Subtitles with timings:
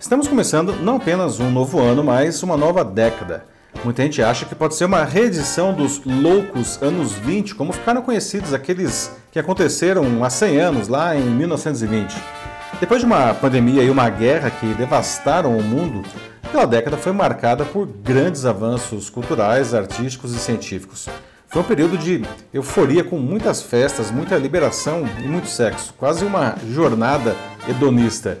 [0.00, 3.44] Estamos começando não apenas um novo ano, mas uma nova década.
[3.84, 8.54] Muita gente acha que pode ser uma reedição dos loucos anos 20, como ficaram conhecidos
[8.54, 12.14] aqueles que aconteceram há 100 anos, lá em 1920.
[12.78, 16.08] Depois de uma pandemia e uma guerra que devastaram o mundo,
[16.44, 21.08] aquela década foi marcada por grandes avanços culturais, artísticos e científicos.
[21.48, 22.22] Foi um período de
[22.54, 27.34] euforia com muitas festas, muita liberação e muito sexo, quase uma jornada
[27.68, 28.38] hedonista.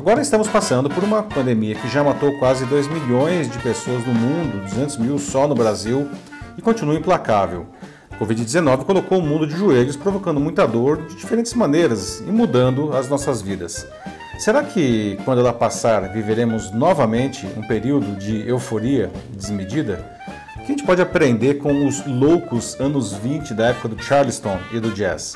[0.00, 4.14] Agora estamos passando por uma pandemia que já matou quase 2 milhões de pessoas no
[4.14, 6.08] mundo, 200 mil só no Brasil,
[6.56, 7.66] e continua implacável.
[8.10, 12.96] A Covid-19 colocou o mundo de joelhos, provocando muita dor de diferentes maneiras e mudando
[12.96, 13.86] as nossas vidas.
[14.38, 20.02] Será que, quando ela passar, viveremos novamente um período de euforia desmedida?
[20.70, 24.78] Que a gente pode aprender com os loucos anos 20 da época do Charleston e
[24.78, 25.34] do jazz?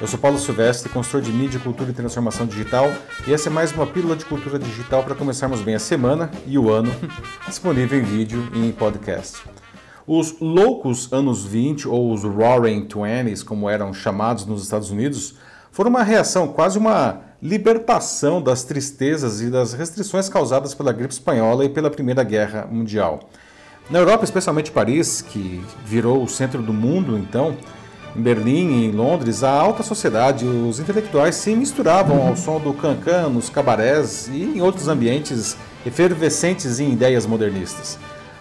[0.00, 2.92] Eu sou Paulo Silvestre, consultor de mídia, cultura e transformação digital,
[3.24, 6.58] e essa é mais uma pílula de cultura digital para começarmos bem a semana e
[6.58, 6.92] o ano,
[7.46, 9.40] disponível em vídeo e em podcast.
[10.04, 15.36] Os loucos anos 20, ou os Roaring Twenties, como eram chamados nos Estados Unidos,
[15.70, 21.64] foram uma reação, quase uma libertação das tristezas e das restrições causadas pela gripe espanhola
[21.64, 23.30] e pela Primeira Guerra Mundial.
[23.92, 27.54] Na Europa, especialmente Paris, que virou o centro do mundo então,
[28.16, 32.58] em Berlim e em Londres, a alta sociedade e os intelectuais se misturavam ao som
[32.58, 37.98] do cancan nos cabarés e em outros ambientes efervescentes em ideias modernistas.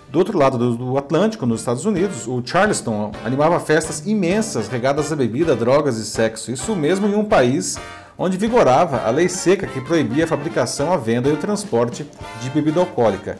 [0.09, 5.17] Do outro lado do Atlântico, nos Estados Unidos, o Charleston animava festas imensas regadas a
[5.17, 6.49] bebida, drogas e sexo.
[6.49, 7.77] Isso mesmo em um país
[8.17, 12.07] onde vigorava a lei seca que proibia a fabricação, a venda e o transporte
[12.41, 13.37] de bebida alcoólica.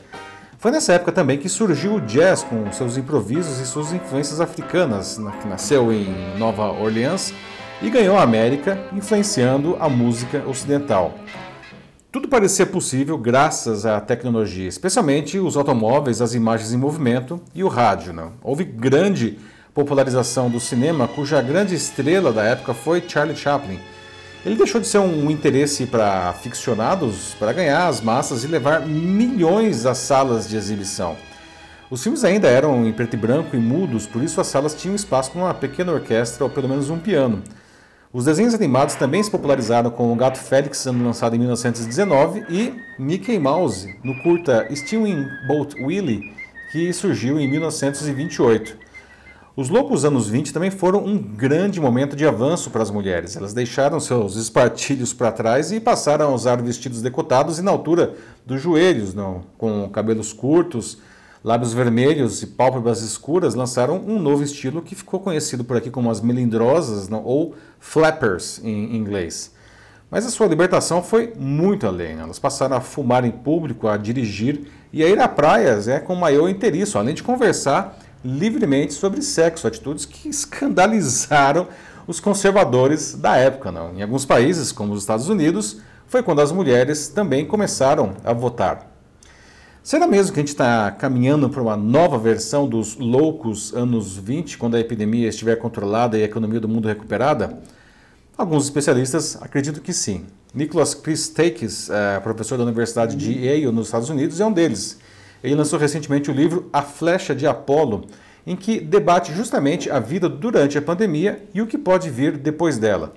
[0.61, 5.19] Foi nessa época também que surgiu o jazz com seus improvisos e suas influências africanas,
[5.41, 7.33] que nasceu em Nova Orleans
[7.81, 11.15] e ganhou a América, influenciando a música ocidental.
[12.11, 17.67] Tudo parecia possível graças à tecnologia, especialmente os automóveis, as imagens em movimento e o
[17.67, 18.13] rádio.
[18.13, 18.33] Não?
[18.43, 19.39] Houve grande
[19.73, 23.79] popularização do cinema, cuja grande estrela da época foi Charlie Chaplin
[24.46, 29.85] ele deixou de ser um interesse para ficcionados para ganhar as massas e levar milhões
[29.85, 31.16] às salas de exibição.
[31.90, 34.96] Os filmes ainda eram em preto e branco e mudos, por isso as salas tinham
[34.96, 37.44] espaço para uma pequena orquestra ou pelo menos um piano.
[38.13, 42.74] Os desenhos animados também se popularizaram com O Gato Félix, sendo lançado em 1919, e
[43.00, 46.34] Mickey Mouse, no curta Steamboat Willie,
[46.72, 48.81] que surgiu em 1928.
[49.53, 53.35] Os loucos anos 20 também foram um grande momento de avanço para as mulheres.
[53.35, 58.16] Elas deixaram seus espartilhos para trás e passaram a usar vestidos decotados e na altura
[58.45, 61.00] dos joelhos, não, com cabelos curtos,
[61.44, 66.09] lábios vermelhos e pálpebras escuras, lançaram um novo estilo que ficou conhecido por aqui como
[66.09, 69.51] as melindrosas não, ou flappers em inglês.
[70.09, 72.19] Mas a sua libertação foi muito além.
[72.19, 74.62] Elas passaram a fumar em público, a dirigir
[74.94, 79.67] e a ir a praias é, com maior interesse, além de conversar livremente sobre sexo,
[79.67, 81.67] atitudes que escandalizaram
[82.07, 83.71] os conservadores da época.
[83.71, 83.95] Não?
[83.95, 88.91] Em alguns países, como os Estados Unidos, foi quando as mulheres também começaram a votar.
[89.83, 94.57] Será mesmo que a gente está caminhando para uma nova versão dos loucos anos 20,
[94.59, 97.57] quando a epidemia estiver controlada e a economia do mundo recuperada?
[98.38, 100.25] Alguns especialistas acreditam que sim.
[100.53, 104.99] Nicholas Christakis, eh, professor da Universidade de Yale, nos Estados Unidos, é um deles.
[105.44, 108.06] Ele lançou recentemente o livro A Flecha de Apolo,
[108.46, 112.78] em que debate justamente a vida durante a pandemia e o que pode vir depois
[112.78, 113.13] dela.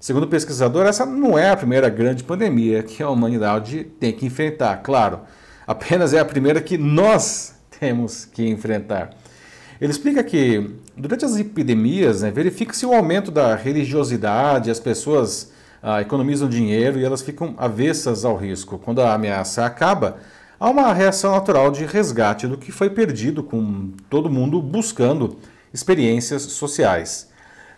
[0.00, 4.26] Segundo o pesquisador, essa não é a primeira grande pandemia que a humanidade tem que
[4.26, 5.20] enfrentar, claro.
[5.66, 9.10] Apenas é a primeira que nós temos que enfrentar.
[9.80, 15.52] Ele explica que durante as epidemias né, verifica-se o aumento da religiosidade, as pessoas
[15.82, 18.78] ah, economizam dinheiro e elas ficam avessas ao risco.
[18.78, 20.18] Quando a ameaça acaba,
[20.58, 25.36] há uma reação natural de resgate do que foi perdido, com todo mundo buscando
[25.72, 27.28] experiências sociais.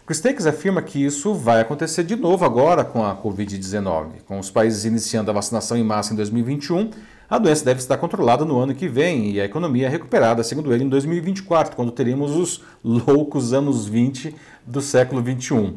[0.07, 4.23] Chris afirma que isso vai acontecer de novo agora com a Covid-19.
[4.25, 6.91] Com os países iniciando a vacinação em massa em 2021,
[7.29, 10.85] a doença deve estar controlada no ano que vem e a economia recuperada, segundo ele,
[10.85, 14.33] em 2024, quando teremos os loucos anos 20
[14.65, 15.75] do século 21.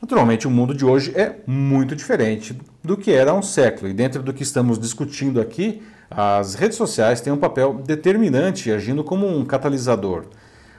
[0.00, 3.92] Naturalmente, o mundo de hoje é muito diferente do que era há um século, e
[3.92, 9.28] dentro do que estamos discutindo aqui, as redes sociais têm um papel determinante agindo como
[9.28, 10.24] um catalisador.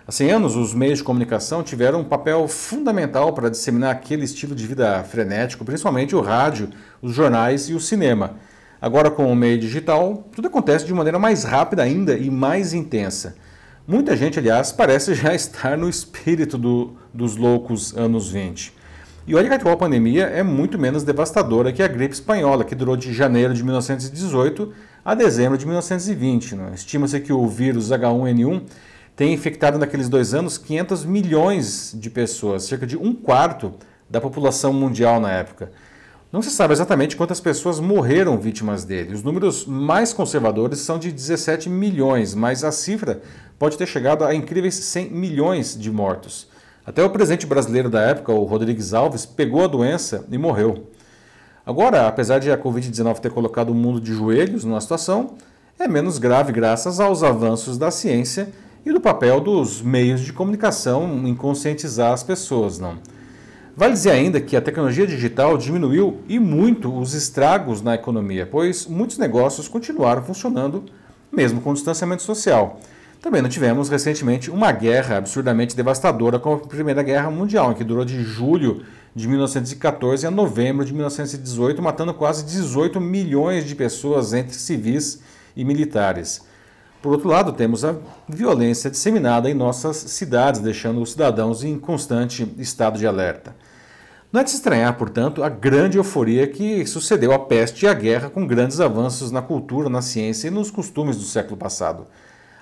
[0.06, 4.54] Há 100 anos, os meios de comunicação tiveram um papel fundamental para disseminar aquele estilo
[4.54, 6.70] de vida frenético, principalmente o rádio,
[7.02, 8.36] os jornais e o cinema.
[8.82, 13.36] Agora, com o meio digital, tudo acontece de maneira mais rápida ainda e mais intensa.
[13.88, 18.74] Muita gente, aliás, parece já estar no espírito do, dos loucos anos 20.
[19.28, 22.74] E olha que a atual pandemia é muito menos devastadora que a gripe espanhola, que
[22.74, 26.56] durou de janeiro de 1918 a dezembro de 1920.
[26.56, 26.72] Né?
[26.76, 28.64] Estima-se que o vírus H1N1
[29.16, 33.74] tem infectado naqueles dois anos 500 milhões de pessoas, cerca de um quarto
[34.10, 35.72] da população mundial na época.
[36.32, 39.14] Não se sabe exatamente quantas pessoas morreram vítimas dele.
[39.14, 43.22] Os números mais conservadores são de 17 milhões, mas a cifra
[43.60, 46.48] pode ter chegado a incríveis 100 milhões de mortos.
[46.86, 50.91] Até o presidente brasileiro da época, o Rodrigues Alves, pegou a doença e morreu.
[51.66, 55.36] Agora, apesar de a Covid-19 ter colocado o mundo de joelhos numa situação,
[55.80, 58.50] é menos grave graças aos avanços da ciência
[58.86, 62.80] e do papel dos meios de comunicação em conscientizar as pessoas.
[62.80, 62.98] Não?
[63.76, 68.86] Vale dizer ainda que a tecnologia digital diminuiu e muito os estragos na economia, pois
[68.86, 70.86] muitos negócios continuaram funcionando
[71.32, 72.80] mesmo com distanciamento social.
[73.22, 78.04] Também não tivemos recentemente uma guerra absurdamente devastadora como a Primeira Guerra Mundial, que durou
[78.04, 78.84] de julho
[79.16, 85.22] de 1914 a novembro de 1918, matando quase 18 milhões de pessoas entre civis
[85.56, 86.42] e militares.
[87.00, 87.96] Por outro lado, temos a
[88.28, 93.56] violência disseminada em nossas cidades, deixando os cidadãos em constante estado de alerta.
[94.34, 97.94] Não é de se estranhar, portanto, a grande euforia que sucedeu à peste e à
[97.94, 102.08] guerra com grandes avanços na cultura, na ciência e nos costumes do século passado.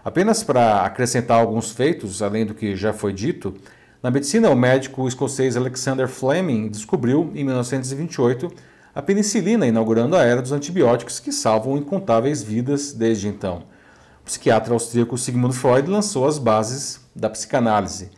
[0.04, 3.54] Apenas para acrescentar alguns feitos, além do que já foi dito,
[4.02, 8.50] na medicina, o médico escocês Alexander Fleming descobriu, em 1928,
[8.96, 13.64] a penicilina, inaugurando a era dos antibióticos que salvam incontáveis vidas desde então.
[14.22, 18.10] O psiquiatra austríaco Sigmund Freud lançou as bases da psicanálise.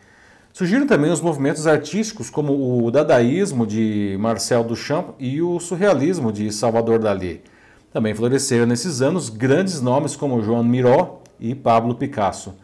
[0.52, 6.52] Surgiram também os movimentos artísticos como o dadaísmo de Marcel Duchamp e o surrealismo de
[6.52, 7.42] Salvador Dalí.
[7.92, 12.54] Também floresceram nesses anos grandes nomes como Joan Miró e Pablo Picasso.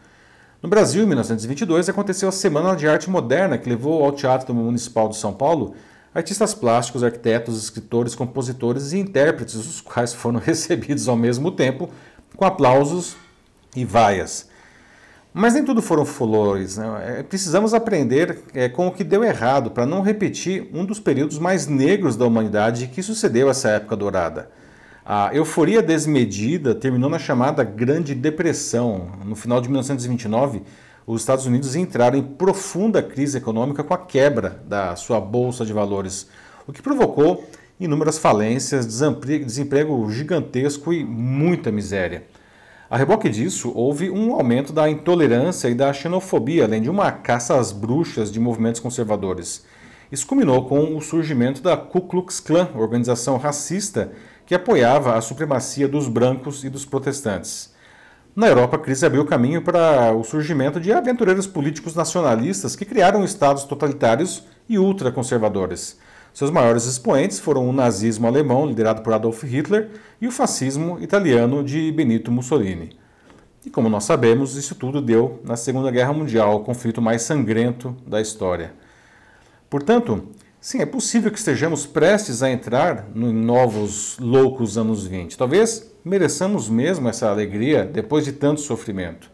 [0.63, 5.09] No Brasil, em 1922, aconteceu a Semana de Arte Moderna, que levou ao Teatro Municipal
[5.09, 5.75] de São Paulo
[6.15, 11.89] artistas plásticos, arquitetos, escritores, compositores e intérpretes, os quais foram recebidos ao mesmo tempo
[12.35, 13.15] com aplausos
[13.75, 14.47] e vaias.
[15.33, 16.77] Mas nem tudo foram flores.
[16.77, 17.19] Né?
[17.19, 21.37] É, precisamos aprender é, com o que deu errado para não repetir um dos períodos
[21.37, 24.49] mais negros da humanidade que sucedeu essa época dourada.
[25.11, 29.07] A euforia desmedida terminou na chamada Grande Depressão.
[29.25, 30.61] No final de 1929,
[31.07, 35.73] os Estados Unidos entraram em profunda crise econômica com a quebra da sua bolsa de
[35.73, 36.29] valores,
[36.67, 37.43] o que provocou
[37.79, 42.25] inúmeras falências, desemprego gigantesco e muita miséria.
[42.87, 47.59] A reboque disso, houve um aumento da intolerância e da xenofobia, além de uma caça
[47.59, 49.65] às bruxas de movimentos conservadores.
[50.11, 54.11] Isso culminou com o surgimento da Ku Klux Klan, organização racista
[54.49, 57.71] que apoiava a supremacia dos brancos e dos protestantes.
[58.35, 63.23] Na Europa, a crise abriu caminho para o surgimento de aventureiros políticos nacionalistas que criaram
[63.23, 65.99] estados totalitários e ultraconservadores.
[66.33, 71.63] Seus maiores expoentes foram o nazismo alemão, liderado por Adolf Hitler, e o fascismo italiano
[71.63, 72.97] de Benito Mussolini.
[73.63, 77.95] E como nós sabemos, isso tudo deu na Segunda Guerra Mundial, o conflito mais sangrento
[78.07, 78.73] da história.
[79.69, 80.27] Portanto,
[80.61, 85.37] Sim, é possível que estejamos prestes a entrar em novos loucos anos 20.
[85.37, 89.31] Talvez mereçamos mesmo essa alegria depois de tanto sofrimento.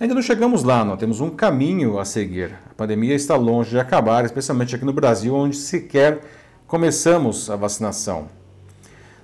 [0.00, 2.54] Ainda não chegamos lá, não temos um caminho a seguir.
[2.70, 6.22] A pandemia está longe de acabar, especialmente aqui no Brasil, onde sequer
[6.66, 8.28] começamos a vacinação.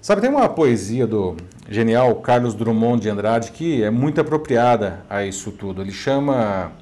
[0.03, 1.37] Sabe, tem uma poesia do
[1.70, 5.81] genial Carlos Drummond de Andrade que é muito apropriada a isso tudo.
[5.81, 6.72] Ele chama,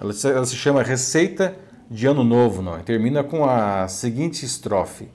[0.00, 1.56] ela se chama Receita
[1.90, 2.78] de Ano Novo, não.
[2.78, 5.08] Termina com a seguinte estrofe: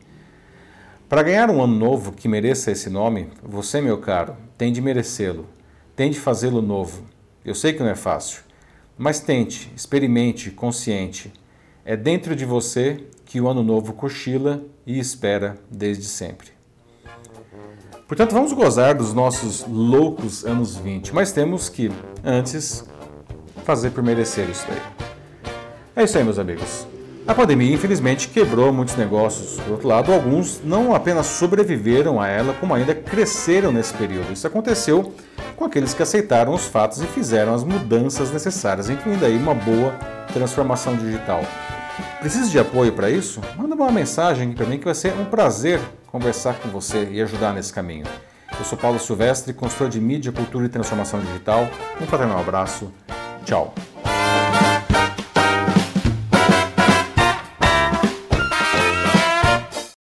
[1.07, 5.47] Para ganhar um ano novo que mereça esse nome, você, meu caro, tem de merecê-lo,
[5.95, 7.03] tem de fazê-lo novo.
[7.45, 8.41] Eu sei que não é fácil,
[8.97, 11.31] mas tente, experimente, consciente.
[11.85, 16.49] É dentro de você que o ano novo cochila e espera desde sempre.
[18.07, 21.91] Portanto, vamos gozar dos nossos loucos anos 20, mas temos que,
[22.23, 22.83] antes,
[23.63, 25.04] fazer por merecer isso daí.
[25.95, 26.85] É isso aí, meus amigos.
[27.27, 29.59] A pandemia, infelizmente, quebrou muitos negócios.
[29.61, 34.31] Por outro lado, alguns não apenas sobreviveram a ela, como ainda cresceram nesse período.
[34.31, 35.13] Isso aconteceu
[35.55, 39.91] com aqueles que aceitaram os fatos e fizeram as mudanças necessárias, incluindo aí uma boa
[40.33, 41.43] transformação digital.
[42.19, 43.41] Precisa de apoio para isso?
[43.57, 47.53] Manda uma mensagem para mim que vai ser um prazer conversar com você e ajudar
[47.53, 48.05] nesse caminho.
[48.57, 51.67] Eu sou Paulo Silvestre, consultor de mídia, cultura e transformação digital.
[52.01, 52.91] Um fraternal abraço.
[53.45, 53.73] Tchau.